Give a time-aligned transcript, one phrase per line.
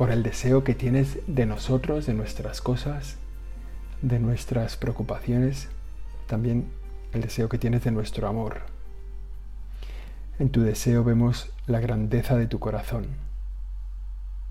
[0.00, 3.18] por el deseo que tienes de nosotros, de nuestras cosas,
[4.00, 5.68] de nuestras preocupaciones,
[6.26, 6.72] también
[7.12, 8.62] el deseo que tienes de nuestro amor.
[10.38, 13.08] En tu deseo vemos la grandeza de tu corazón.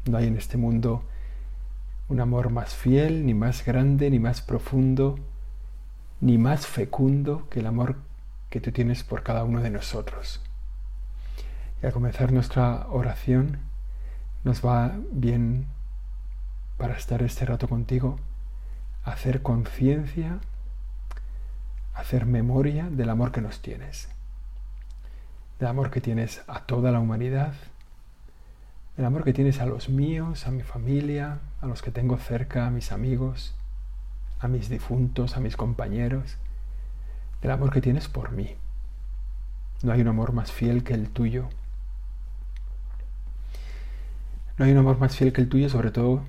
[0.07, 1.03] No hay en este mundo
[2.09, 5.17] un amor más fiel, ni más grande, ni más profundo,
[6.21, 7.95] ni más fecundo que el amor
[8.51, 10.43] que tú tienes por cada uno de nosotros.
[11.81, 13.67] Y al comenzar nuestra oración,
[14.43, 15.67] nos va bien
[16.77, 18.17] para estar este rato contigo,
[19.03, 20.39] hacer conciencia,
[21.93, 24.07] hacer memoria del amor que nos tienes,
[25.59, 27.53] del amor que tienes a toda la humanidad,
[28.95, 32.67] del amor que tienes a los míos, a mi familia, a los que tengo cerca,
[32.67, 33.53] a mis amigos,
[34.39, 36.37] a mis difuntos, a mis compañeros,
[37.41, 38.55] del amor que tienes por mí.
[39.83, 41.49] No hay un amor más fiel que el tuyo.
[44.59, 46.21] No hay un amor más fiel que el tuyo, sobre todo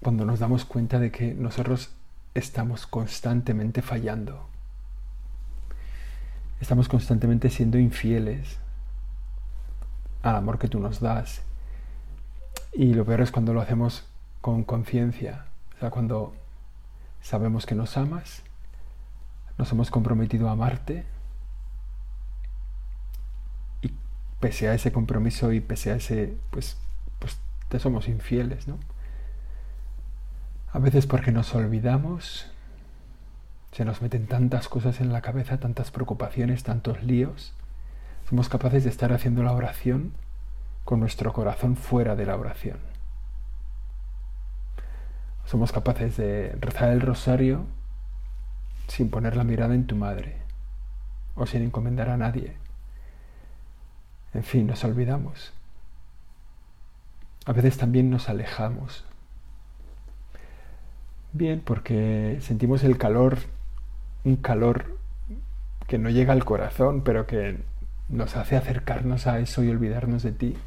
[0.00, 1.90] cuando nos damos cuenta de que nosotros
[2.32, 4.46] estamos constantemente fallando.
[6.58, 8.56] Estamos constantemente siendo infieles
[10.22, 11.42] al amor que tú nos das.
[12.72, 14.06] Y lo peor es cuando lo hacemos
[14.40, 15.44] con conciencia,
[15.76, 16.34] o sea, cuando
[17.20, 18.42] sabemos que nos amas,
[19.58, 21.04] nos hemos comprometido a amarte
[23.82, 23.90] y
[24.40, 26.78] pese a ese compromiso y pese a ese pues
[27.78, 28.78] somos infieles, ¿no?
[30.72, 32.50] A veces porque nos olvidamos,
[33.72, 37.54] se nos meten tantas cosas en la cabeza, tantas preocupaciones, tantos líos,
[38.28, 40.12] somos capaces de estar haciendo la oración
[40.84, 42.78] con nuestro corazón fuera de la oración.
[45.44, 47.66] Somos capaces de rezar el rosario
[48.86, 50.36] sin poner la mirada en tu madre
[51.34, 52.56] o sin encomendar a nadie.
[54.34, 55.52] En fin, nos olvidamos
[57.48, 59.06] a veces también nos alejamos.
[61.32, 63.38] Bien, porque sentimos el calor,
[64.22, 64.98] un calor
[65.86, 67.56] que no llega al corazón, pero que
[68.10, 70.58] nos hace acercarnos a eso y olvidarnos de ti.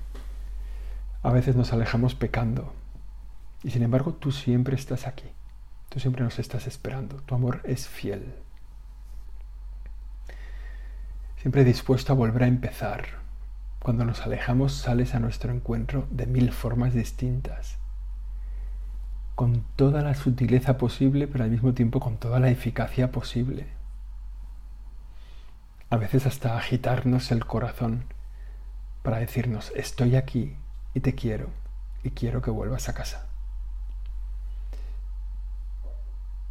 [1.22, 2.74] A veces nos alejamos pecando.
[3.64, 5.30] Y sin embargo, tú siempre estás aquí.
[5.90, 7.18] Tú siempre nos estás esperando.
[7.28, 8.34] Tu amor es fiel.
[11.38, 13.21] Siempre dispuesto a volver a empezar,
[13.82, 17.78] cuando nos alejamos sales a nuestro encuentro de mil formas distintas,
[19.34, 23.66] con toda la sutileza posible, pero al mismo tiempo con toda la eficacia posible.
[25.90, 28.04] A veces hasta agitarnos el corazón
[29.02, 30.56] para decirnos, estoy aquí
[30.94, 31.50] y te quiero
[32.04, 33.26] y quiero que vuelvas a casa.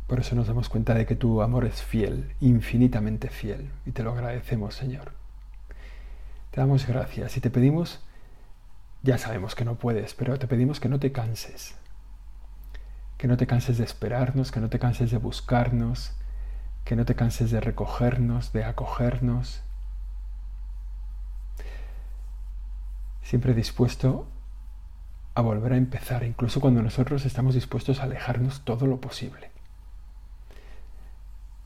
[0.08, 4.02] Por eso nos damos cuenta de que tu amor es fiel, infinitamente fiel, y te
[4.02, 5.19] lo agradecemos, Señor.
[6.50, 8.00] Te damos gracias y te pedimos,
[9.02, 11.76] ya sabemos que no puedes, pero te pedimos que no te canses,
[13.18, 16.12] que no te canses de esperarnos, que no te canses de buscarnos,
[16.84, 19.62] que no te canses de recogernos, de acogernos.
[23.22, 24.26] Siempre dispuesto
[25.36, 29.50] a volver a empezar, incluso cuando nosotros estamos dispuestos a alejarnos todo lo posible.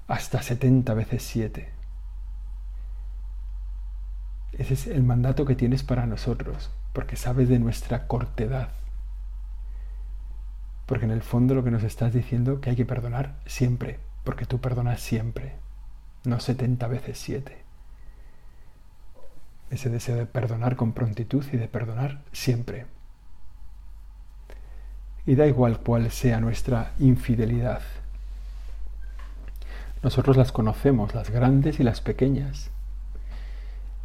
[0.07, 1.74] Hasta 70 veces 7.
[4.59, 8.69] Ese es el mandato que tienes para nosotros, porque sabes de nuestra cortedad.
[10.87, 14.47] Porque en el fondo lo que nos estás diciendo que hay que perdonar siempre, porque
[14.47, 15.55] tú perdonas siempre,
[16.25, 17.59] no 70 veces 7.
[19.71, 22.87] Ese deseo de perdonar con prontitud y de perdonar siempre.
[25.27, 27.81] Y da igual cuál sea nuestra infidelidad.
[30.03, 32.71] Nosotros las conocemos, las grandes y las pequeñas.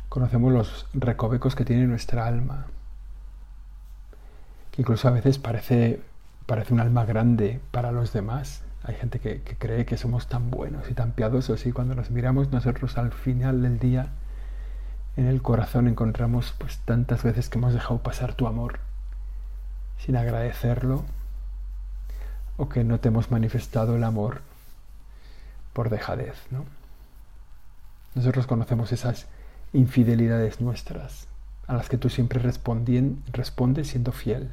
[0.10, 2.66] Conocemos los recovecos que tiene nuestra alma,
[4.72, 6.02] que incluso a veces parece,
[6.48, 8.64] parece un alma grande para los demás.
[8.84, 12.52] Hay gente que, cree que somos tan buenos y tan piadosos y cuando nos miramos
[12.52, 14.08] nosotros al final del día,
[15.16, 18.80] en el corazón encontramos pues tantas veces que hemos dejado pasar tu amor
[20.00, 21.04] sin agradecerlo
[22.58, 24.42] o que no te hemos manifestado el amor
[25.74, 26.66] por dejadez, ¿no?
[28.16, 29.28] Nosotros conocemos esas
[29.74, 31.28] infidelidades nuestras,
[31.68, 34.52] a las que tú siempre respondes siendo fiel.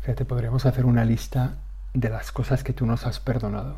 [0.00, 1.54] Fíjate, podríamos hacer una lista
[1.94, 3.76] de las cosas que tú nos has perdonado.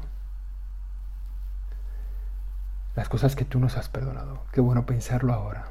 [2.96, 4.40] Las cosas que tú nos has perdonado.
[4.52, 5.66] Qué bueno pensarlo ahora.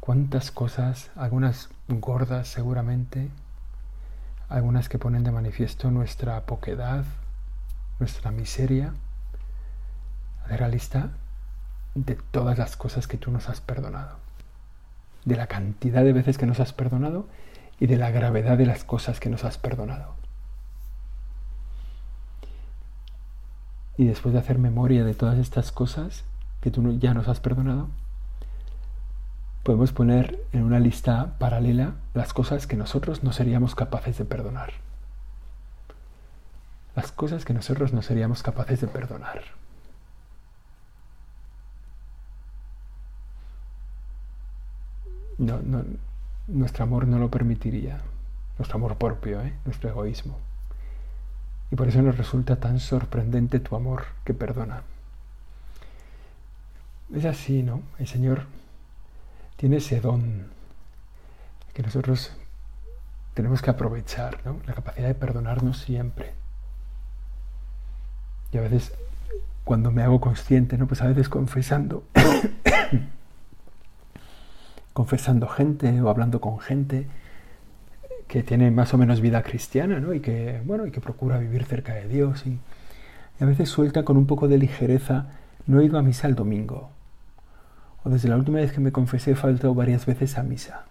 [0.00, 3.28] Cuántas cosas, algunas gordas seguramente,
[4.48, 7.04] algunas que ponen de manifiesto nuestra poquedad,
[8.00, 8.94] nuestra miseria,
[10.58, 11.10] la lista
[11.94, 14.16] de todas las cosas que tú nos has perdonado.
[15.24, 17.26] De la cantidad de veces que nos has perdonado
[17.78, 20.14] y de la gravedad de las cosas que nos has perdonado.
[23.96, 26.24] Y después de hacer memoria de todas estas cosas
[26.60, 27.88] que tú ya nos has perdonado,
[29.62, 34.72] podemos poner en una lista paralela las cosas que nosotros no seríamos capaces de perdonar.
[36.94, 39.59] Las cosas que nosotros no seríamos capaces de perdonar.
[45.40, 45.58] No,
[46.48, 47.98] nuestro amor no lo permitiría.
[48.58, 49.54] Nuestro amor propio, ¿eh?
[49.64, 50.36] nuestro egoísmo.
[51.70, 54.82] Y por eso nos resulta tan sorprendente tu amor que perdona.
[57.14, 57.80] Es así, ¿no?
[57.98, 58.42] El Señor
[59.56, 60.48] tiene ese don
[61.72, 62.32] que nosotros
[63.32, 64.58] tenemos que aprovechar, ¿no?
[64.66, 66.34] la capacidad de perdonarnos siempre.
[68.52, 68.92] Y a veces,
[69.64, 70.86] cuando me hago consciente, ¿no?
[70.86, 72.04] pues a veces confesando,
[74.92, 77.06] confesando gente o hablando con gente
[78.28, 80.14] que tiene más o menos vida cristiana ¿no?
[80.14, 82.46] y, que, bueno, y que procura vivir cerca de Dios.
[82.46, 82.50] Y,
[83.40, 85.26] y a veces suelta con un poco de ligereza,
[85.66, 86.90] no he ido a misa el domingo,
[88.04, 90.84] o desde la última vez que me confesé he faltado varias veces a misa.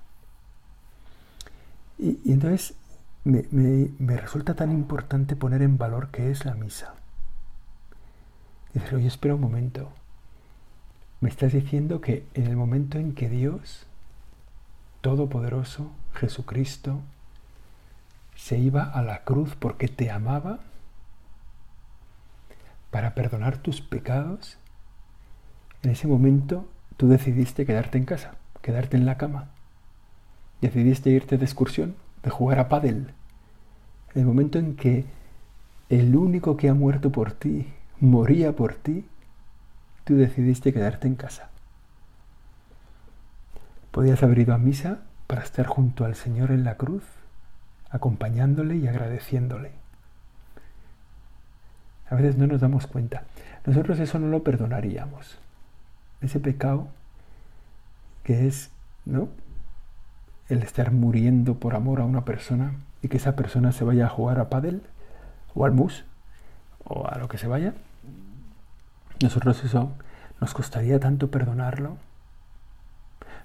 [1.97, 2.75] Y, entonces
[3.23, 6.95] me, me, resulta tan importante poner en valor qué es la misa.
[8.73, 9.91] Y decir, oye, espera un momento.
[11.21, 13.85] Me estás diciendo que en el momento en que Dios,
[15.01, 16.99] Todopoderoso, Jesucristo,
[18.35, 20.59] se iba a la cruz porque te amaba,
[22.91, 24.57] para perdonar tus pecados,
[25.83, 26.67] en ese momento
[26.97, 29.49] tú decidiste quedarte en casa, quedarte en la cama.
[30.61, 33.13] Decidiste irte de excursión, de jugar a pádel.
[34.13, 35.05] En el momento en que
[35.89, 37.67] el único que ha muerto por ti
[37.99, 39.05] moría por ti,
[40.03, 41.49] tú decidiste quedarte en casa.
[43.91, 47.03] Podías haber ido a misa para estar junto al Señor en la cruz,
[47.89, 49.71] acompañándole y agradeciéndole.
[52.09, 53.23] A veces no nos damos cuenta.
[53.65, 55.37] Nosotros eso no lo perdonaríamos
[56.21, 56.87] ese pecado
[58.23, 58.71] que es,
[59.05, 59.29] ¿no?
[60.49, 64.09] El estar muriendo por amor a una persona y que esa persona se vaya a
[64.09, 64.81] jugar a pádel
[65.55, 66.05] o al mus
[66.83, 67.73] o a lo que se vaya.
[69.21, 69.91] Nosotros eso
[70.41, 71.97] nos costaría tanto perdonarlo.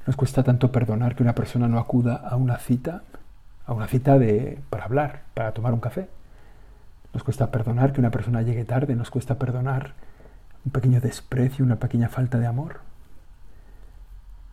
[0.07, 3.03] Nos cuesta tanto perdonar que una persona no acuda a una cita,
[3.67, 6.09] a una cita de para hablar, para tomar un café.
[7.15, 9.95] Nos cuesta perdonar que una persona llegue tarde, nos cuesta perdonar
[10.65, 12.81] un pequeño desprecio, una pequeña falta de amor.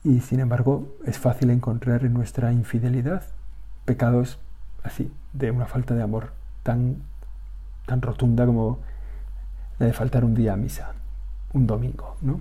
[0.04, 3.24] Y sin embargo es fácil encontrar en nuestra infidelidad
[3.86, 4.40] pecados
[4.84, 6.32] así, de una falta de amor
[6.64, 6.98] tan,
[7.86, 8.80] tan rotunda como
[9.80, 10.94] la de faltar un día a misa,
[11.54, 12.40] un domingo, ¿no?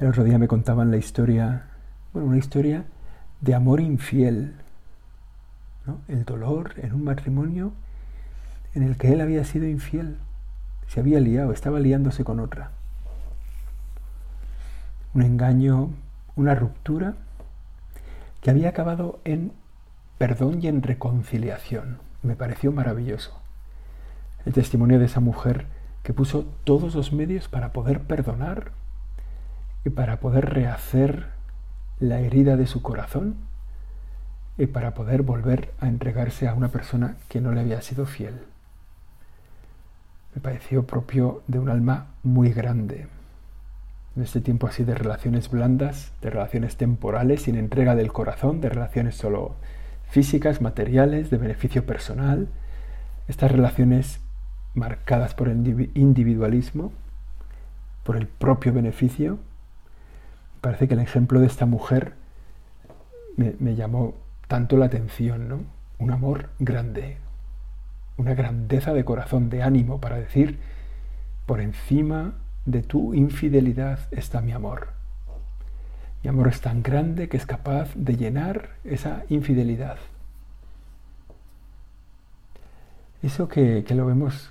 [0.00, 1.66] El otro día me contaban la historia,
[2.14, 2.84] bueno, una historia
[3.42, 4.54] de amor infiel.
[6.08, 7.72] El dolor en un matrimonio
[8.74, 10.16] en el que él había sido infiel
[10.86, 12.70] se había liado, estaba liándose con otra.
[15.12, 15.90] Un engaño,
[16.34, 17.16] una ruptura
[18.40, 19.52] que había acabado en
[20.16, 21.98] perdón y en reconciliación.
[22.22, 23.38] Me pareció maravilloso.
[24.46, 25.66] El testimonio de esa mujer
[26.02, 28.79] que puso todos los medios para poder perdonar
[29.84, 31.26] y para poder rehacer
[31.98, 33.36] la herida de su corazón
[34.58, 38.40] y para poder volver a entregarse a una persona que no le había sido fiel
[40.34, 43.06] me pareció propio de un alma muy grande.
[44.16, 48.68] En este tiempo así de relaciones blandas, de relaciones temporales, sin entrega del corazón, de
[48.68, 49.54] relaciones solo
[50.08, 52.48] físicas, materiales, de beneficio personal,
[53.28, 54.20] estas relaciones
[54.74, 56.92] marcadas por el individualismo,
[58.04, 59.38] por el propio beneficio.
[60.60, 62.14] Parece que el ejemplo de esta mujer
[63.36, 64.14] me, llamó
[64.48, 65.60] tanto la atención, ¿no?
[65.98, 67.16] Un amor grande,
[68.16, 70.58] una grandeza de corazón, de ánimo para decir,
[71.46, 72.34] por encima
[72.66, 74.88] de tu infidelidad está mi amor.
[76.22, 79.96] Mi amor es tan grande que es capaz de llenar esa infidelidad.
[83.22, 84.50] Eso que, lo vemos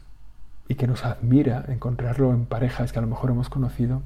[0.67, 4.03] y que nos admira encontrarlo en parejas que a lo mejor hemos conocido,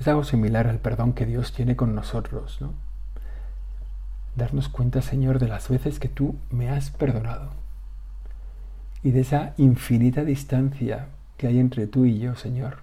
[0.00, 2.72] es algo similar al perdón que Dios tiene con nosotros, ¿no?
[4.34, 7.50] darnos cuenta, Señor, de las veces que tú me has perdonado
[9.02, 12.78] y de esa infinita distancia que hay entre tú y yo, Señor.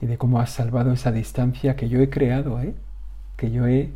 [0.00, 2.74] Y de cómo has salvado esa distancia que yo he creado, ¿eh?
[3.36, 3.90] que yo he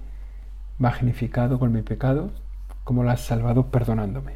[0.78, 2.30] magnificado con mi pecado,
[2.84, 4.34] cómo la has salvado perdonándome.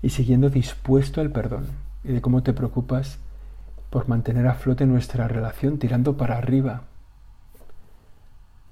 [0.00, 1.66] Y siguiendo dispuesto al perdón.
[2.04, 3.18] Y de cómo te preocupas
[3.94, 6.82] por mantener a flote nuestra relación tirando para arriba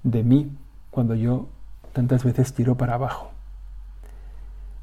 [0.02, 0.50] de mí
[0.90, 1.46] cuando yo
[1.92, 3.30] tantas veces tiro para abajo.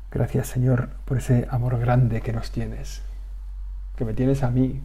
[0.10, 3.02] Gracias Señor por ese amor grande que nos tienes,
[3.98, 4.80] que me tienes a mí,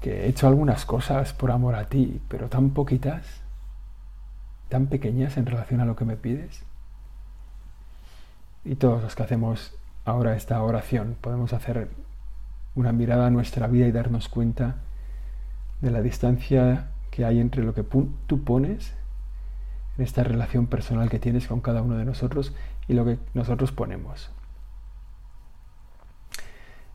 [0.00, 3.42] que he hecho algunas cosas por amor a ti, pero tan poquitas,
[4.70, 6.62] tan pequeñas en relación a lo que me pides.
[8.64, 9.74] Y todos los que hacemos
[10.06, 11.90] ahora esta oración podemos hacer
[12.74, 14.76] una mirada a nuestra vida y darnos cuenta
[15.80, 18.94] de la distancia que hay entre lo que tú pones
[19.96, 22.54] en esta relación personal que tienes con cada uno de nosotros
[22.88, 24.30] y lo que nosotros ponemos.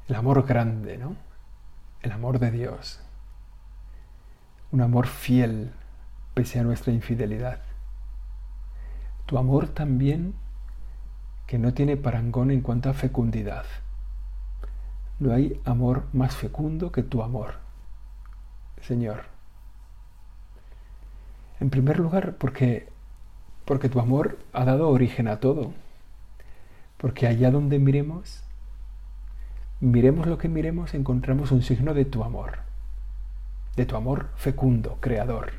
[0.08, 1.16] El amor grande, ¿no?
[2.02, 3.00] El amor de Dios.
[4.72, 5.72] Un amor fiel
[6.34, 7.62] pese a nuestra infidelidad.
[9.26, 10.34] Tu amor también
[11.48, 13.66] que no tiene parangón en cuanto a fecundidad.
[15.20, 17.56] No hay amor más fecundo que tu amor,
[18.82, 19.24] Señor.
[21.60, 22.88] En primer lugar, porque,
[23.66, 25.74] porque tu amor ha dado origen a todo.
[26.98, 28.44] Porque allá donde miremos,
[29.82, 32.60] miremos lo que miremos, encontramos un signo de tu amor.
[33.76, 35.52] De tu amor fecundo, creador.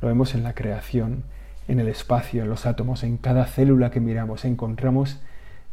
[0.00, 1.24] Lo vemos en la creación,
[1.68, 5.20] en el espacio, en los átomos, en cada célula que miramos, encontramos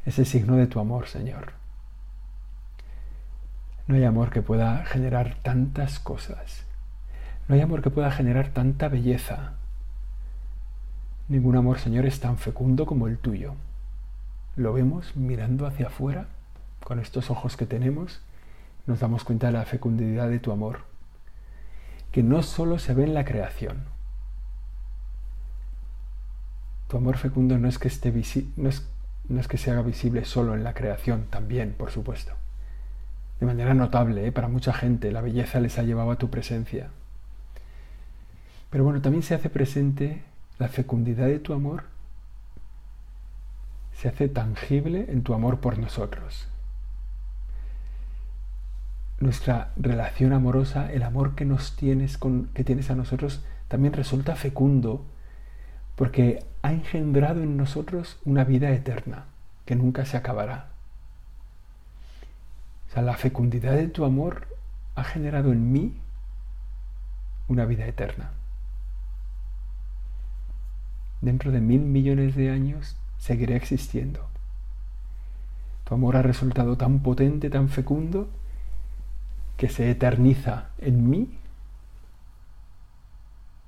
[0.06, 1.59] ese signo de tu amor, Señor.
[3.90, 6.64] No hay amor que pueda generar tantas cosas
[7.50, 9.54] no hay amor que pueda generar tanta belleza.
[11.28, 13.56] Ningún amor, Señor, es tan fecundo como el tuyo.
[14.56, 16.28] Lo vemos mirando hacia afuera,
[16.84, 18.22] con estos ojos que tenemos,
[18.86, 20.82] nos damos cuenta de la fecundidad de tu amor,
[22.12, 23.86] que no solo se ve en la creación.
[26.88, 27.90] Tu amor fecundo no es que,
[28.56, 28.70] no
[29.40, 32.34] es que se haga visible solo en la creación, también, por supuesto.
[33.40, 34.32] De manera notable, ¿eh?
[34.32, 36.90] para mucha gente, la belleza les ha llevado a tu presencia.
[38.70, 40.22] Pero bueno, también se hace presente
[40.58, 41.84] la fecundidad de tu amor,
[43.94, 46.48] se hace tangible en tu amor por nosotros.
[49.20, 54.36] Nuestra relación amorosa, el amor que nos tienes con, que tienes a nosotros, también resulta
[54.36, 55.06] fecundo
[55.96, 59.26] porque ha engendrado en nosotros una vida eterna
[59.66, 60.70] que nunca se acabará.
[62.90, 64.48] O sea, la fecundidad de tu amor
[64.96, 65.94] ha generado en mí
[67.48, 68.32] una vida eterna
[71.22, 74.26] dentro de mil millones de años seguiré existiendo.
[75.84, 78.30] Tu amor ha resultado tan potente, tan fecundo,
[79.58, 81.38] que se eterniza en mí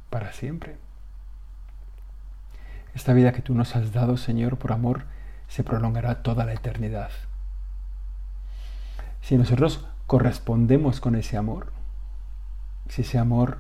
[0.10, 0.78] para siempre.
[2.94, 5.04] Esta vida que tú nos has dado, Señor, por amor,
[5.48, 7.12] se prolongará toda la eternidad.
[9.22, 11.72] Si nosotros correspondemos con ese amor,
[12.90, 13.60] si ese amor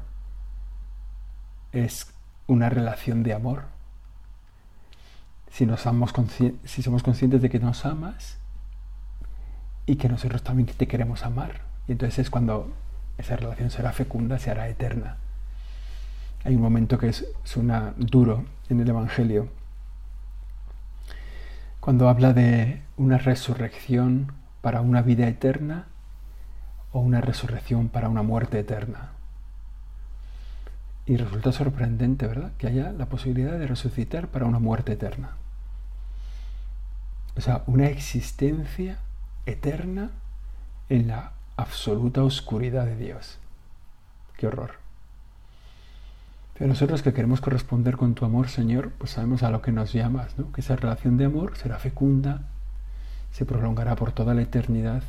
[1.71, 2.13] es
[2.47, 3.65] una relación de amor,
[5.49, 6.13] si, nos somos
[6.65, 8.37] si somos conscientes de que nos amas
[9.85, 11.61] y que nosotros también te queremos amar.
[11.87, 12.73] Y entonces es cuando
[13.17, 15.17] esa relación será fecunda, se hará eterna.
[16.43, 19.49] Hay un momento que es, suena duro en el Evangelio,
[21.79, 25.87] cuando habla de una resurrección para una vida eterna
[26.91, 29.11] o una resurrección para una muerte eterna.
[31.05, 32.51] Y resulta sorprendente, ¿verdad?
[32.57, 35.31] Que haya la posibilidad de resucitar para una muerte eterna.
[37.35, 38.99] O sea, una existencia
[39.45, 40.11] eterna
[40.89, 43.39] en la absoluta oscuridad de Dios.
[44.37, 44.81] Qué horror.
[46.53, 49.93] Pero nosotros que queremos corresponder con tu amor, Señor, pues sabemos a lo que nos
[49.93, 50.51] llamas, ¿no?
[50.51, 52.43] Que esa relación de amor será fecunda,
[53.31, 55.03] se prolongará por toda la eternidad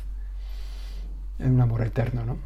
[1.39, 2.37] en un amor eterno, ¿no?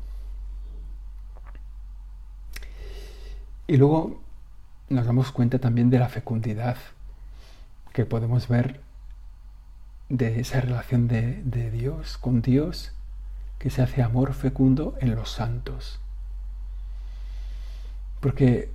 [3.67, 4.21] Y luego
[4.89, 6.77] nos damos cuenta también de la fecundidad
[7.93, 8.79] que podemos ver
[10.09, 12.93] de esa relación de, Dios con Dios
[13.59, 15.99] que se hace amor fecundo en los santos.
[18.21, 18.71] Porque,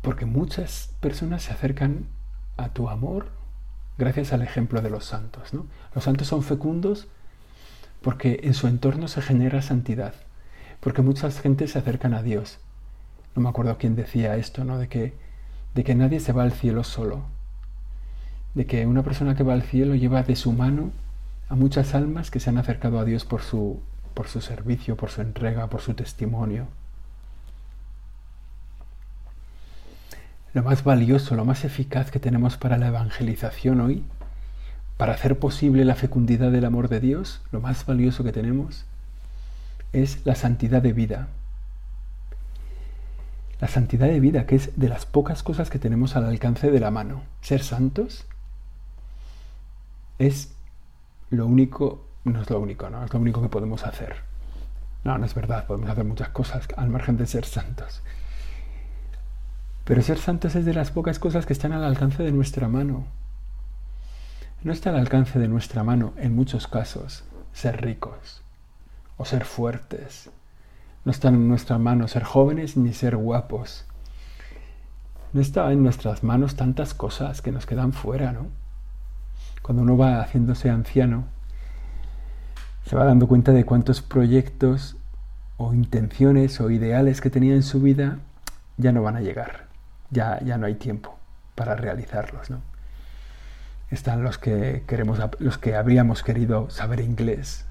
[0.00, 2.06] porque muchas personas se acercan
[2.56, 3.30] a tu amor
[4.00, 5.54] gracias al ejemplo de los santos.
[5.54, 5.66] ¿no?
[5.94, 7.06] Los santos son fecundos
[8.02, 10.14] porque en su entorno se genera santidad,
[10.80, 12.58] porque muchas gentes se acercan a Dios
[13.34, 14.78] no me acuerdo quién decía esto, ¿no?
[14.78, 15.14] De que,
[15.74, 17.22] de que nadie se va al cielo solo.
[18.54, 20.90] De que una persona que va al cielo lleva de su mano
[21.48, 23.80] a muchas almas que se han acercado a Dios por su,
[24.14, 26.66] por su servicio, por su entrega, por su testimonio.
[30.52, 34.04] Lo más valioso, lo más eficaz que tenemos para la evangelización hoy,
[34.96, 38.84] para hacer posible la fecundidad del amor de Dios, lo más valioso que tenemos
[39.92, 41.28] es la santidad de vida.
[43.60, 46.80] La santidad de vida, que es de las pocas cosas que tenemos al alcance de
[46.80, 47.22] la mano.
[47.42, 48.24] Ser santos
[50.18, 50.52] es
[51.30, 54.16] lo único, no es lo único, no es lo único que podemos hacer.
[55.04, 58.02] No, no es verdad, podemos hacer muchas cosas al margen de ser santos.
[59.84, 63.06] Pero ser santos es de las pocas cosas que están al alcance de nuestra mano.
[64.62, 68.42] No está al alcance de nuestra mano, en muchos casos, ser ricos
[69.16, 70.30] o ser fuertes
[71.02, 73.86] no está en nuestra mano ser jóvenes ni ser guapos.
[75.32, 78.48] No está en nuestras manos tantas cosas que nos quedan fuera, ¿no?
[79.62, 81.24] Cuando uno va haciéndose anciano,
[82.84, 84.96] se va dando cuenta de cuántos proyectos
[85.56, 88.18] o intenciones o ideales que tenía en su vida
[88.76, 89.69] ya no van a llegar.
[90.10, 91.18] Ya, ya no hay tiempo
[91.54, 92.62] para realizarlos, ¿no?
[93.90, 97.66] Están los que queremos, los que habríamos querido saber inglés,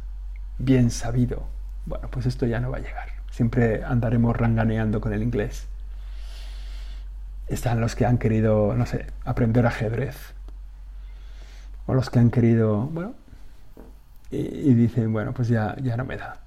[0.57, 1.47] bien sabido.
[1.85, 3.09] Bueno, pues esto ya no va a llegar.
[3.31, 5.67] Siempre andaremos ranganeando con el inglés.
[7.47, 10.33] Están los que han querido, no sé, aprender ajedrez.
[11.87, 13.13] O los que han querido, bueno,
[14.29, 16.37] y, dicen, bueno, pues ya, ya no me da.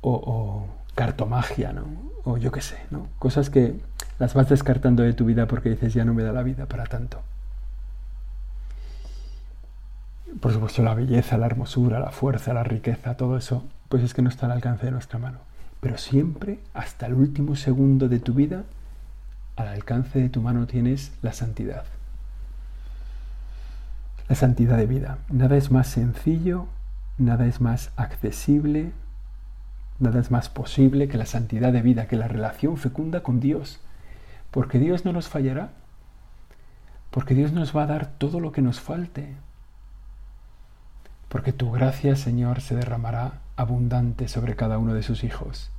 [0.00, 1.84] O, o cartomagia, ¿no?
[2.24, 3.08] O yo qué sé, ¿no?
[3.18, 3.80] Cosas que
[4.18, 6.84] las vas descartando de tu vida porque dices, ya no me da la vida para
[6.84, 7.20] tanto.
[10.40, 14.22] Por supuesto, la belleza, la hermosura, la fuerza, la riqueza, todo eso pues es que
[14.22, 15.38] no está al alcance de nuestra mano.
[15.80, 18.64] Pero siempre, hasta el último segundo de tu vida,
[19.56, 21.84] al alcance de tu mano tienes la santidad.
[24.28, 25.18] La santidad de vida.
[25.30, 26.66] Nada es más sencillo,
[27.18, 28.92] nada es más accesible,
[29.98, 33.80] nada es más posible que la santidad de vida, que la relación fecunda con Dios.
[34.50, 35.72] Porque Dios no nos fallará.
[37.10, 39.34] Porque Dios nos va a dar todo lo que nos falte.
[41.28, 45.70] Porque tu gracia, Señor, se derramará abundante sobre cada uno de sus hijos,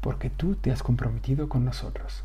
[0.00, 2.24] porque tú te has comprometido con nosotros.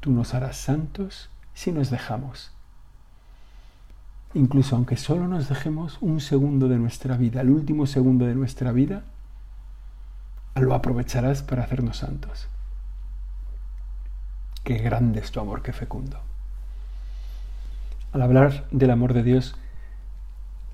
[0.00, 2.50] Tú nos harás santos si nos dejamos.
[4.34, 8.72] Incluso aunque solo nos dejemos un segundo de nuestra vida, el último segundo de nuestra
[8.72, 9.02] vida,
[10.54, 12.48] lo aprovecharás para hacernos santos.
[14.64, 16.18] Qué grande es tu amor, qué fecundo.
[18.12, 19.56] Al hablar del amor de Dios,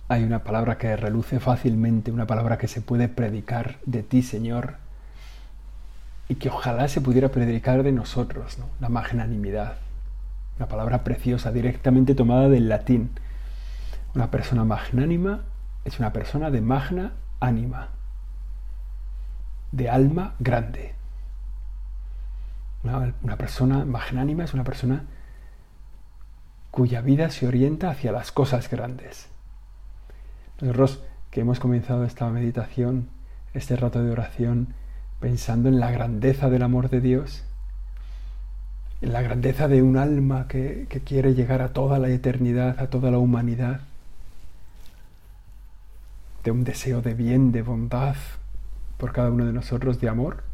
[0.09, 4.77] hay una palabra que reluce fácilmente, una palabra que se puede predicar de ti, Señor,
[6.29, 9.79] y que ojalá se pudiera predicar de nosotros, la magnanimidad.
[10.59, 13.11] Una palabra preciosa, directamente tomada del latín.
[14.15, 15.45] Una persona magnánima
[15.85, 17.89] es una persona de magna ánima,
[19.73, 20.95] de alma grande.
[22.85, 25.05] Una, una persona magnánima es una persona
[26.71, 29.29] cuya vida se orienta hacia las cosas grandes.
[30.61, 33.09] Nosotros que hemos comenzado esta meditación,
[33.55, 34.75] este rato de oración,
[35.21, 37.45] pensando en la grandeza del amor de Dios,
[39.01, 42.89] en la grandeza de un alma que, que quiere llegar a toda la eternidad, a
[42.89, 43.81] toda la humanidad,
[46.49, 48.17] de un deseo de bien, de bondad
[48.97, 50.45] por cada uno de nosotros, de amor,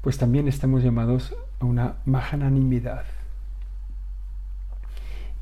[0.00, 3.04] pues también estamos llamados a una magnanimidad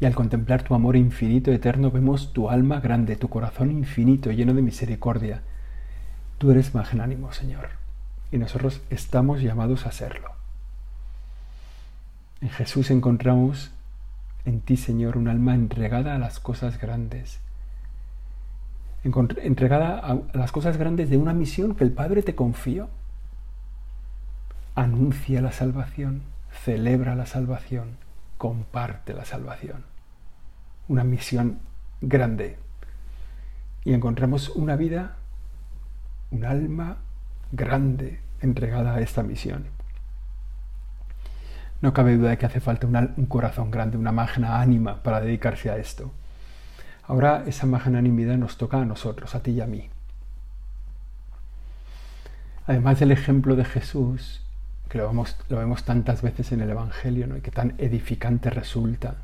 [0.00, 4.52] y al contemplar tu amor infinito, eterno, vemos tu alma grande, tu corazón infinito, lleno
[4.52, 5.42] de misericordia.
[6.38, 7.68] Tú eres magnánimo, Señor,
[8.32, 10.32] y nosotros estamos llamados a serlo.
[12.40, 13.70] En Jesús encontramos
[14.44, 17.38] en ti, Señor, un alma entregada a las cosas grandes,
[19.04, 22.88] entregada a las cosas grandes de una misión que el Padre te confió.
[24.74, 26.22] Anuncia la salvación,
[26.64, 27.96] celebra la salvación,
[28.38, 29.92] comparte la salvación
[30.88, 31.60] una misión
[32.00, 32.58] grande.
[33.84, 35.16] Y encontramos una vida,
[36.30, 36.98] un alma
[37.50, 39.66] grande entregada a esta misión.
[41.80, 45.70] No cabe duda de que hace falta un, corazón grande, una magna ánima para dedicarse
[45.70, 46.12] a esto.
[47.12, 49.90] Ahora esa magnanimidad nos toca a nosotros, a ti y a mí.
[52.66, 54.40] Además del ejemplo de Jesús,
[54.88, 55.12] que lo
[55.50, 57.36] vemos, tantas veces en el Evangelio ¿no?
[57.36, 59.16] y que tan edificante resulta,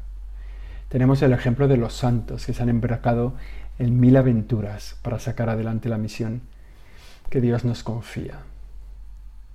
[0.90, 3.33] tenemos el ejemplo de los santos que se han embarcado
[3.79, 6.42] en mil aventuras para sacar adelante la misión.
[7.31, 8.40] que Dios nos confía.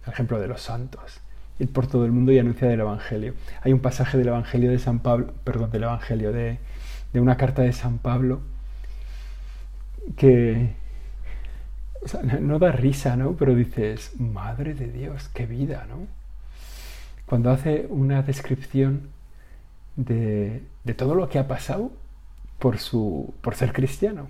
[0.07, 1.19] El ejemplo de los santos.
[1.59, 3.35] Ir por todo el mundo y anunciar el Evangelio.
[3.61, 6.57] Hay un pasaje del Evangelio de San Pablo, perdón, del Evangelio, de,
[7.13, 8.41] de una carta de San Pablo,
[10.17, 10.73] que
[12.41, 13.33] no da risa, ¿no?
[13.33, 16.07] Pero dices, madre de Dios, qué vida, ¿no?
[17.25, 19.09] Cuando hace una descripción
[19.95, 21.91] de, de todo lo que ha pasado
[22.59, 24.27] por, su, por ser cristiano.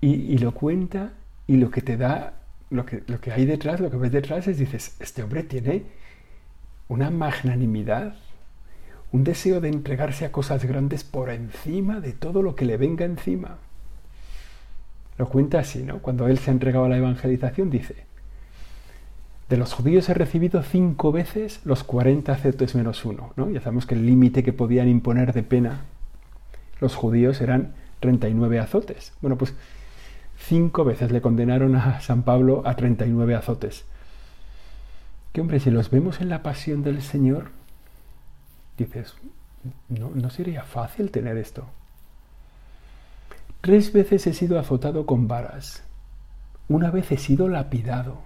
[0.00, 1.12] Y, y, lo cuenta
[1.46, 2.34] y lo que te da,
[2.70, 5.84] lo que, lo que hay detrás, lo que ves detrás es, dices, este hombre tiene
[6.88, 8.14] una magnanimidad,
[9.14, 13.04] un deseo de entregarse a cosas grandes por encima de todo lo que le venga
[13.04, 13.58] encima.
[15.18, 16.00] Lo cuenta así, ¿no?
[16.00, 17.94] Cuando él se ha entregado a la evangelización, dice,
[19.48, 23.48] de los judíos he recibido cinco veces los 40 aceptos menos uno, ¿no?
[23.50, 25.82] Ya sabemos que el límite que podían imponer de pena
[26.80, 29.12] los judíos eran 39 azotes.
[29.20, 29.54] Bueno, pues
[30.36, 33.84] cinco veces le condenaron a San Pablo a 39 azotes.
[35.32, 37.52] Que hombre, si los vemos en la pasión del Señor,
[38.76, 39.14] dices,
[39.88, 41.66] no, no sería fácil tener esto.
[43.60, 45.82] Tres veces he sido azotado con varas.
[46.68, 48.18] Una vez he sido lapidado.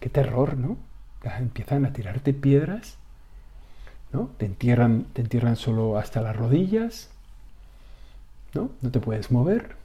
[0.00, 0.76] Qué terror, ¿no?
[1.38, 2.96] Empiezan a tirarte piedras,
[4.12, 4.30] ¿no?
[4.38, 7.10] Te entierran, te entierran solo hasta las rodillas,
[8.54, 8.70] ¿no?
[8.80, 9.76] No te puedes mover.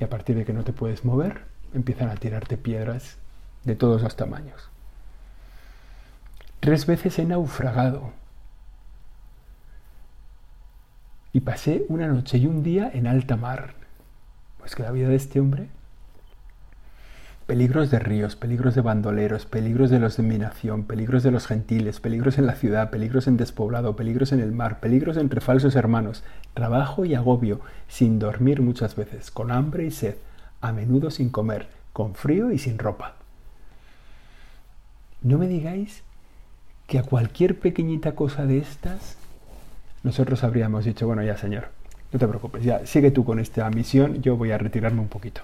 [0.00, 1.42] Y a partir de que no te puedes mover,
[1.74, 3.16] empiezan a tirarte piedras
[3.64, 4.68] de todos los tamaños.
[6.60, 8.12] Tres veces he naufragado.
[11.32, 13.74] Y pasé una noche y un día en alta mar.
[14.58, 15.68] Pues que la vida de este hombre
[17.46, 21.48] Peligros de ríos, peligros de bandoleros, peligros de los de mi nación, peligros de los
[21.48, 25.74] gentiles, peligros en la ciudad, peligros en despoblado, peligros en el mar, peligros entre falsos
[25.74, 26.22] hermanos,
[26.54, 30.14] trabajo y agobio, sin dormir muchas veces, con hambre y sed,
[30.60, 33.16] a menudo sin comer, con frío y sin ropa.
[35.20, 36.04] No me digáis
[36.86, 39.18] que a cualquier pequeñita cosa de estas
[40.02, 41.68] nosotros habríamos dicho, bueno, ya señor,
[42.12, 45.42] no te preocupes, ya sigue tú con esta misión, yo voy a retirarme un poquito.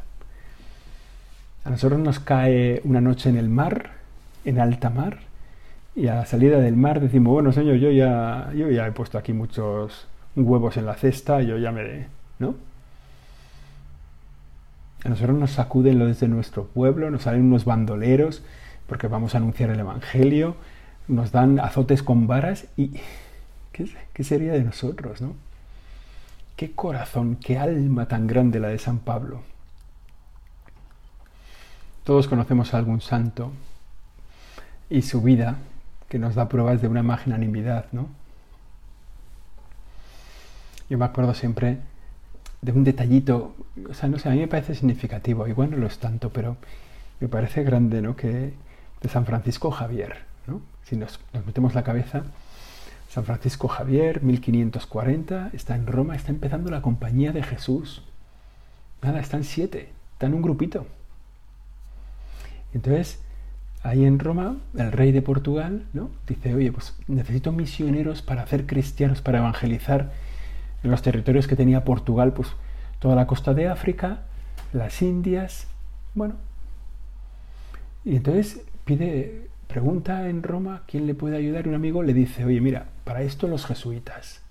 [1.65, 3.93] A nosotros nos cae una noche en el mar,
[4.45, 5.21] en alta mar,
[5.95, 9.19] y a la salida del mar decimos, bueno, señor, yo ya, yo ya he puesto
[9.19, 12.07] aquí muchos huevos en la cesta, yo ya me...
[12.39, 12.55] ¿no?
[15.05, 18.43] A nosotros nos sacuden lo desde nuestro pueblo, nos salen unos bandoleros,
[18.87, 20.57] porque vamos a anunciar el Evangelio,
[21.07, 22.93] nos dan azotes con varas y...
[24.13, 25.35] ¿Qué, sería de nosotros, no?
[26.57, 29.43] Qué corazón, qué alma tan grande la de San Pablo.
[32.03, 33.53] Todos conocemos a algún santo
[34.91, 35.59] y su vida
[36.09, 38.09] que nos da pruebas de una magnanimidad, ¿no?
[40.91, 41.79] Yo me acuerdo siempre
[42.63, 43.55] de un detallito,
[43.89, 46.57] o sea, no sé, a mí me parece significativo, igual no lo es tanto, pero
[47.21, 48.17] me parece grande, ¿no?
[48.17, 48.55] Que
[49.01, 50.63] de San Francisco Javier, ¿no?
[50.85, 52.25] Si nos metemos la cabeza,
[53.09, 58.03] San Francisco Javier, 1540, está en Roma, está empezando la compañía de Jesús.
[59.03, 60.87] Nada, están siete, están un grupito.
[62.75, 63.21] Entonces,
[63.83, 66.11] ahí en Roma, el rey de Portugal ¿no?
[66.27, 70.13] dice, oye, pues necesito misioneros para hacer cristianos, para evangelizar
[70.83, 72.49] en los territorios que tenía Portugal, pues
[72.99, 74.23] toda la costa de África,
[74.73, 75.67] las Indias,
[76.15, 76.35] bueno.
[78.05, 82.61] Y entonces pide, pregunta en Roma quién le puede ayudar un amigo le dice, oye,
[82.61, 84.43] mira, para esto los jesuitas.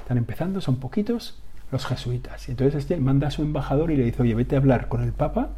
[0.00, 2.48] Están empezando, son poquitos los jesuitas.
[2.48, 5.02] Y entonces este manda a su embajador y le dice, oye, vete a hablar con
[5.02, 5.50] el Papa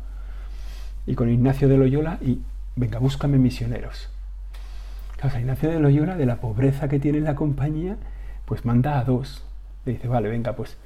[1.06, 2.40] y con Ignacio de Loyola y
[2.74, 4.08] venga, búscame misioneros.
[5.18, 7.96] Claro, Ignacio de Loyola, de la pobreza que tiene la compañía,
[8.44, 9.44] pues manda a dos.
[9.84, 10.76] Le dice, vale, venga, pues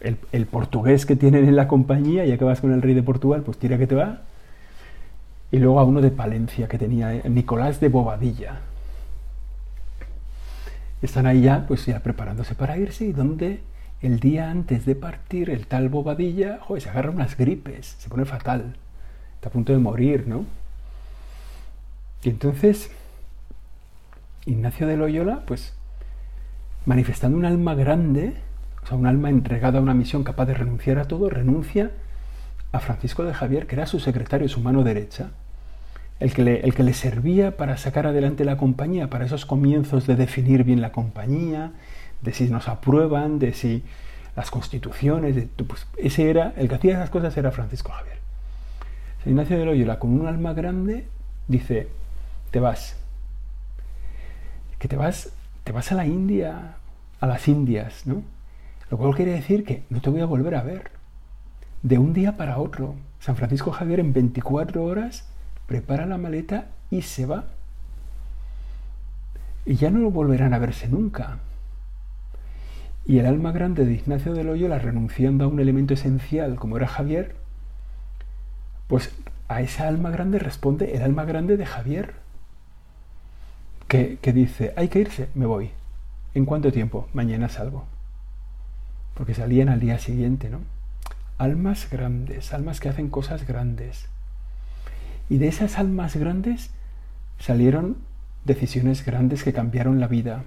[0.00, 3.42] el, portugués que tienen en la compañía, ya que vas con el rey de Portugal,
[3.42, 4.22] pues tira que te va.
[5.52, 8.60] Y luego a uno de Palencia que tenía, eh, Nicolás de Bobadilla.
[11.02, 13.60] Están ahí ya, pues ya preparándose para irse y donde
[14.02, 18.24] el día antes de partir el tal Bobadilla, joder, se agarra unas gripes, se pone
[18.24, 18.74] fatal
[19.40, 20.44] está a punto de morir, ¿no?
[22.22, 22.90] Y entonces,
[24.44, 25.72] Ignacio de Loyola, pues,
[26.84, 28.34] manifestando un alma grande,
[28.82, 31.90] o sea, un alma entregada a una misión capaz de renunciar a todo, renuncia
[32.70, 35.30] a Francisco de Javier, que era su secretario, su mano derecha,
[36.20, 40.06] el que, le, el que le servía para sacar adelante la compañía, para esos comienzos
[40.06, 41.72] de definir bien la compañía,
[42.20, 43.82] de si nos aprueban, de si
[44.36, 48.18] las constituciones, de, pues ese era, el que hacía esas cosas era Francisco Javier.
[49.24, 51.06] San Ignacio de Loyola, con un alma grande,
[51.48, 51.88] dice,
[52.50, 52.96] te vas.
[54.78, 55.32] Que te vas,
[55.64, 56.76] te vas a la India,
[57.20, 58.22] a las Indias, ¿no?
[58.90, 60.90] Lo cual quiere decir que no te voy a volver a ver.
[61.82, 62.94] de un día para otro.
[63.20, 65.29] San Francisco Javier en 24 horas
[65.70, 67.44] prepara la maleta y se va.
[69.64, 71.38] Y ya no lo volverán a verse nunca.
[73.06, 76.88] Y el alma grande de Ignacio de Loyola, renunciando a un elemento esencial como era
[76.88, 77.36] Javier,
[78.88, 79.14] pues
[79.46, 82.14] a esa alma grande responde el alma grande de Javier,
[83.86, 85.70] que, que dice, hay que irse, me voy.
[86.34, 87.08] ¿En cuánto tiempo?
[87.12, 87.84] Mañana salgo.
[89.14, 90.62] Porque salían al día siguiente, ¿no?
[91.38, 94.08] Almas grandes, almas que hacen cosas grandes.
[95.30, 96.70] Y de esas almas grandes
[97.38, 97.96] salieron
[98.44, 100.42] decisiones grandes que cambiaron la vida.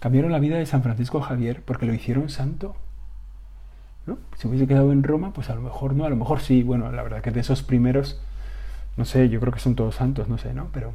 [0.00, 2.74] Cambiaron la vida de San Francisco Javier porque lo hicieron santo.
[4.06, 4.18] ¿no?
[4.36, 6.64] Si hubiese quedado en Roma, pues a lo mejor no, a lo mejor sí.
[6.64, 8.20] Bueno, la verdad que de esos primeros,
[8.96, 10.68] no sé, yo creo que son todos santos, no sé, ¿no?
[10.72, 10.92] Pero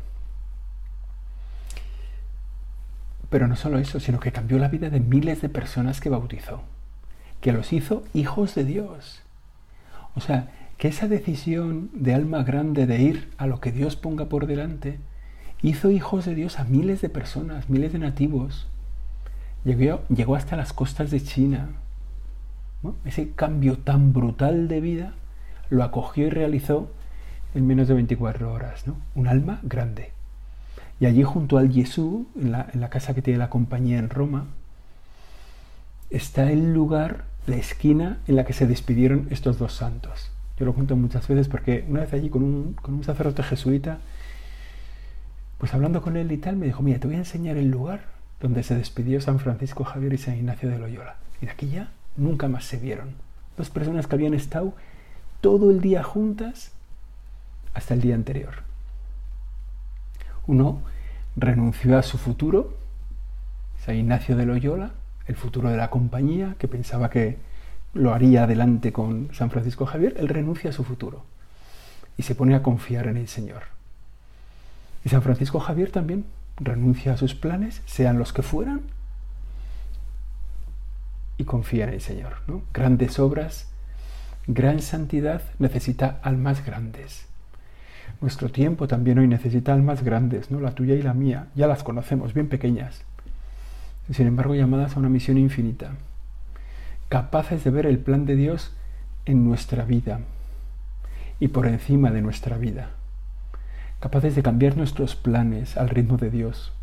[3.29, 6.61] Pero no solo eso, sino que cambió la vida de miles de personas que bautizó,
[7.41, 9.21] que los hizo hijos de Dios.
[10.15, 14.25] O sea, que esa decisión de alma grande de ir a lo que Dios ponga
[14.25, 14.99] por delante,
[15.61, 18.67] hizo hijos de Dios a miles de personas, miles de nativos.
[19.63, 21.69] Llegó, llegó hasta las costas de China.
[23.03, 25.13] Ese cambio tan brutal de vida
[25.69, 26.91] lo acogió y realizó
[27.55, 28.83] en menos de 24 horas.
[29.15, 30.11] Un alma grande.
[30.99, 34.47] Y allí junto al Jesús, en la, casa que tiene la compañía en Roma,
[36.09, 40.31] está el lugar, la esquina en la que se despidieron estos dos santos.
[40.57, 43.99] Yo lo cuento muchas veces porque una vez allí con un, con un sacerdote jesuita,
[45.57, 48.05] pues hablando con él y tal, me dijo, mira, te voy a enseñar el lugar
[48.39, 51.15] donde se despidió San Francisco Javier y San Ignacio de Loyola.
[51.41, 53.15] Y de aquí ya nunca más se vieron.
[53.57, 54.73] Dos personas que habían estado
[55.41, 56.71] todo el día juntas
[57.73, 58.63] hasta el día anterior.
[60.47, 60.81] Uno
[61.35, 62.77] renunció a su futuro,
[63.83, 64.91] San Ignacio de Loyola,
[65.27, 67.37] el futuro de la compañía, que pensaba que
[67.95, 71.23] lo haría adelante con San Francisco Javier, él renuncia a su futuro
[72.17, 73.63] y se pone a confiar en el Señor.
[75.03, 76.25] Y San Francisco Javier también
[76.58, 78.81] renuncia a sus planes, sean los que fueran,
[81.38, 82.34] y confía en el Señor.
[82.73, 83.67] Grandes obras,
[84.45, 87.25] gran santidad necesita almas grandes.
[88.21, 90.60] Nuestro tiempo también hoy necesita almas grandes, ¿no?
[90.60, 93.03] La tuya y la mía, ya las conocemos, bien pequeñas.
[94.12, 95.91] Sin embargo, llamadas a una misión infinita.
[97.09, 98.73] Capaces de ver el plan de Dios
[99.25, 100.21] en nuestra vida
[101.39, 102.89] y por encima de nuestra vida.
[103.99, 106.73] Capaces de cambiar nuestros planes al ritmo de Dios.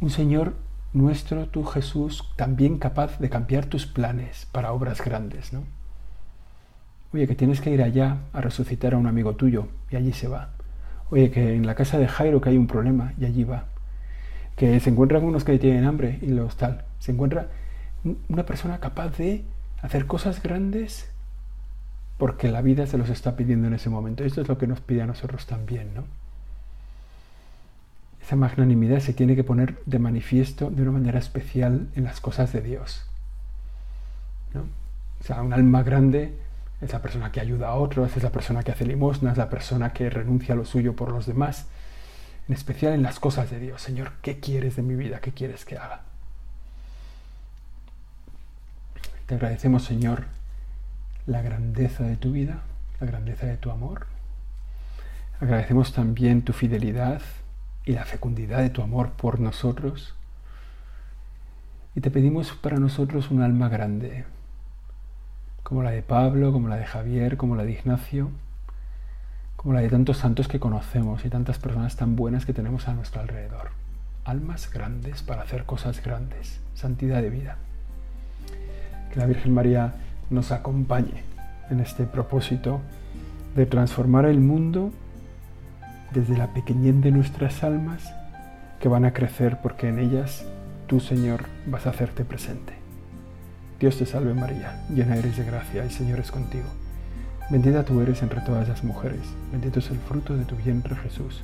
[0.00, 0.54] Un Señor
[0.92, 5.62] nuestro, tú Jesús, también capaz de cambiar tus planes para obras grandes, ¿no?
[7.12, 10.28] Oye, que tienes que ir allá a resucitar a un amigo tuyo y allí se
[10.28, 10.50] va.
[11.10, 13.64] Oye, que en la casa de Jairo que hay un problema y allí va.
[14.56, 16.84] Que se encuentran unos que tienen hambre y los tal.
[16.98, 17.48] Se encuentra
[18.28, 19.44] una persona capaz de
[19.82, 21.10] hacer cosas grandes
[22.18, 24.24] porque la vida se los está pidiendo en ese momento.
[24.24, 26.04] Esto es lo que nos pide a nosotros también, ¿no?
[28.22, 32.52] Esa magnanimidad se tiene que poner de manifiesto de una manera especial en las cosas
[32.52, 33.06] de Dios.
[34.52, 34.60] ¿no?
[34.60, 36.34] O sea, un alma grande
[36.82, 39.48] es la persona que ayuda a otros, es la persona que hace limosna, es la
[39.48, 41.66] persona que renuncia a lo suyo por los demás,
[42.48, 43.80] en especial en las cosas de Dios.
[43.80, 45.20] Señor, ¿qué quieres de mi vida?
[45.20, 46.02] ¿Qué quieres que haga?
[49.30, 50.24] Te agradecemos, Señor,
[51.24, 52.62] la grandeza de tu vida,
[52.98, 54.08] la grandeza de tu amor.
[55.38, 57.22] Agradecemos también tu fidelidad
[57.84, 60.16] y la fecundidad de tu amor por nosotros.
[61.94, 64.24] Y te pedimos para nosotros un alma grande,
[65.62, 68.32] como la de Pablo, como la de Javier, como la de Ignacio,
[69.54, 72.94] como la de tantos santos que conocemos y tantas personas tan buenas que tenemos a
[72.94, 73.70] nuestro alrededor.
[74.24, 77.58] Almas grandes para hacer cosas grandes, santidad de vida.
[79.12, 79.94] Que la Virgen María
[80.30, 81.24] nos acompañe
[81.70, 82.80] en este propósito
[83.56, 84.92] de transformar el mundo
[86.12, 88.12] desde la pequeñez de nuestras almas
[88.80, 90.44] que van a crecer porque en ellas
[90.86, 92.74] tú, Señor, vas a hacerte presente.
[93.78, 96.68] Dios te salve María, llena eres de gracia, el Señor es contigo.
[97.50, 99.20] Bendita tú eres entre todas las mujeres,
[99.50, 101.42] bendito es el fruto de tu vientre Jesús.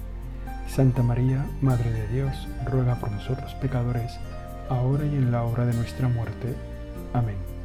[0.69, 4.19] Santa María, Madre de Dios, ruega por nosotros pecadores,
[4.69, 6.55] ahora y en la hora de nuestra muerte.
[7.13, 7.56] Amén.